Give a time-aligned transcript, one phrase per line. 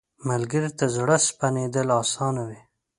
[0.29, 2.59] ملګری ته زړه سپینېدل اسانه وي